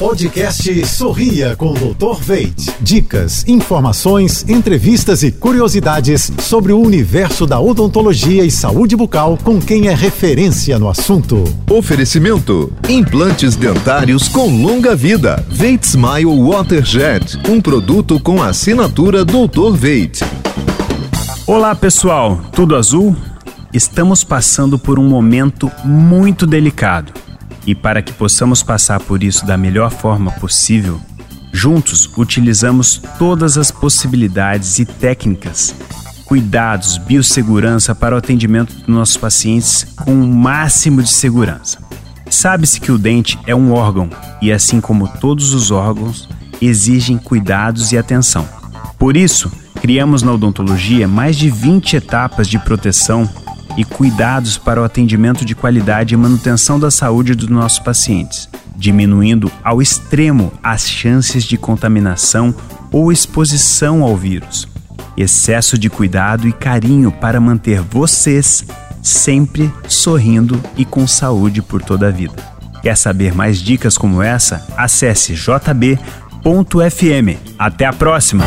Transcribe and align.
Podcast 0.00 0.86
Sorria 0.86 1.54
com 1.54 1.74
o 1.74 1.94
Dr. 1.94 2.22
Veit. 2.22 2.74
Dicas, 2.80 3.46
informações, 3.46 4.48
entrevistas 4.48 5.22
e 5.22 5.30
curiosidades 5.30 6.32
sobre 6.38 6.72
o 6.72 6.80
universo 6.80 7.46
da 7.46 7.60
odontologia 7.60 8.42
e 8.42 8.50
saúde 8.50 8.96
bucal 8.96 9.38
com 9.44 9.60
quem 9.60 9.88
é 9.88 9.94
referência 9.94 10.78
no 10.78 10.88
assunto. 10.88 11.44
Oferecimento: 11.68 12.72
implantes 12.88 13.56
dentários 13.56 14.26
com 14.26 14.48
longa 14.62 14.96
vida. 14.96 15.44
Veit 15.50 15.84
Smile 15.84 16.48
Waterjet, 16.48 17.38
um 17.46 17.60
produto 17.60 18.18
com 18.18 18.42
assinatura 18.42 19.22
Dr. 19.22 19.74
Veit. 19.74 20.20
Olá, 21.46 21.74
pessoal. 21.74 22.40
Tudo 22.52 22.74
azul? 22.74 23.14
Estamos 23.70 24.24
passando 24.24 24.78
por 24.78 24.98
um 24.98 25.06
momento 25.06 25.70
muito 25.84 26.46
delicado 26.46 27.12
e 27.66 27.74
para 27.74 28.02
que 28.02 28.12
possamos 28.12 28.62
passar 28.62 29.00
por 29.00 29.22
isso 29.22 29.46
da 29.46 29.56
melhor 29.56 29.90
forma 29.90 30.30
possível, 30.32 31.00
juntos 31.52 32.10
utilizamos 32.16 33.00
todas 33.18 33.58
as 33.58 33.70
possibilidades 33.70 34.78
e 34.78 34.84
técnicas, 34.84 35.74
cuidados, 36.24 36.96
biossegurança 36.98 37.94
para 37.94 38.14
o 38.14 38.18
atendimento 38.18 38.74
dos 38.74 38.88
nossos 38.88 39.16
pacientes 39.16 39.84
com 39.96 40.12
o 40.12 40.26
máximo 40.26 41.02
de 41.02 41.10
segurança. 41.10 41.78
Sabe-se 42.30 42.80
que 42.80 42.92
o 42.92 42.98
dente 42.98 43.38
é 43.46 43.54
um 43.54 43.72
órgão 43.72 44.08
e, 44.40 44.52
assim 44.52 44.80
como 44.80 45.08
todos 45.20 45.52
os 45.52 45.72
órgãos, 45.72 46.28
exigem 46.62 47.18
cuidados 47.18 47.90
e 47.90 47.98
atenção. 47.98 48.48
Por 48.96 49.16
isso, 49.16 49.50
criamos 49.80 50.22
na 50.22 50.32
odontologia 50.32 51.08
mais 51.08 51.36
de 51.36 51.50
20 51.50 51.96
etapas 51.96 52.46
de 52.46 52.58
proteção 52.58 53.28
e 53.80 53.84
cuidados 53.84 54.58
para 54.58 54.78
o 54.78 54.84
atendimento 54.84 55.42
de 55.42 55.54
qualidade 55.54 56.12
e 56.12 56.16
manutenção 56.16 56.78
da 56.78 56.90
saúde 56.90 57.34
dos 57.34 57.48
nossos 57.48 57.78
pacientes, 57.78 58.46
diminuindo 58.76 59.50
ao 59.64 59.80
extremo 59.80 60.52
as 60.62 60.86
chances 60.86 61.44
de 61.44 61.56
contaminação 61.56 62.54
ou 62.92 63.10
exposição 63.10 64.02
ao 64.02 64.14
vírus. 64.14 64.68
Excesso 65.16 65.78
de 65.78 65.88
cuidado 65.88 66.46
e 66.46 66.52
carinho 66.52 67.10
para 67.10 67.40
manter 67.40 67.80
vocês 67.80 68.66
sempre 69.02 69.72
sorrindo 69.88 70.62
e 70.76 70.84
com 70.84 71.06
saúde 71.06 71.62
por 71.62 71.82
toda 71.82 72.08
a 72.08 72.10
vida. 72.10 72.36
Quer 72.82 72.98
saber 72.98 73.34
mais 73.34 73.58
dicas 73.58 73.96
como 73.96 74.22
essa? 74.22 74.66
Acesse 74.76 75.32
jb.fm. 75.32 76.44
Até 77.58 77.86
a 77.86 77.94
próxima! 77.94 78.44